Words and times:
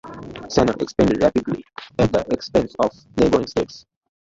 Sennar 0.49 0.81
expanded 0.81 1.21
rapidly 1.21 1.63
at 1.99 2.11
the 2.11 2.25
expense 2.33 2.73
of 2.79 2.89
neighboring 3.17 3.45
states. 3.45 3.85